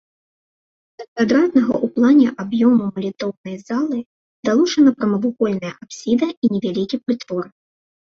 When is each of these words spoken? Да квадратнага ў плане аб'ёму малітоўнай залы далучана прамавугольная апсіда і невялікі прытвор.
Да 1.01 1.03
квадратнага 1.13 1.73
ў 1.79 1.87
плане 1.97 2.27
аб'ёму 2.45 2.89
малітоўнай 2.97 3.57
залы 3.69 3.99
далучана 4.51 4.89
прамавугольная 4.99 5.73
апсіда 5.81 6.27
і 6.43 6.57
невялікі 6.59 6.97
прытвор. 7.07 7.45